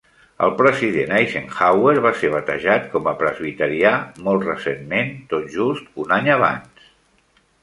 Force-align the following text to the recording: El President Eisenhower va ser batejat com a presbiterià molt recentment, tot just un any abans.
El 0.45 0.51
President 0.59 1.11
Eisenhower 1.17 1.93
va 2.05 2.11
ser 2.21 2.31
batejat 2.35 2.87
com 2.95 3.11
a 3.11 3.15
presbiterià 3.19 3.93
molt 4.29 4.49
recentment, 4.49 5.13
tot 5.35 5.49
just 5.59 5.95
un 6.07 6.17
any 6.19 6.33
abans. 6.39 6.91